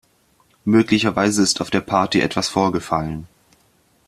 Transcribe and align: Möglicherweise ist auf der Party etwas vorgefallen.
Möglicherweise 0.65 1.43
ist 1.43 1.61
auf 1.61 1.69
der 1.69 1.81
Party 1.81 2.21
etwas 2.21 2.49
vorgefallen. 2.49 3.27